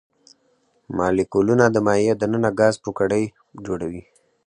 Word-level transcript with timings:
مالیکولونه 0.97 1.65
د 1.71 1.77
مایع 1.87 2.13
د 2.17 2.23
ننه 2.31 2.49
ګاز 2.59 2.75
پوکڼۍ 2.83 3.23
جوړوي. 3.65 4.03